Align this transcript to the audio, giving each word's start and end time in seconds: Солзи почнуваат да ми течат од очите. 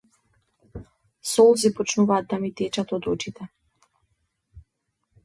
Солзи 1.31 1.69
почнуваат 1.79 2.25
да 2.31 2.35
ми 2.45 2.49
течат 2.63 2.89
од 2.97 3.03
очите. 3.13 3.43